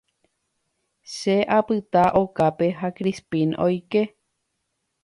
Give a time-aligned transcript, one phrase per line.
[1.15, 4.03] Che apyta okápe ha Crispín oike.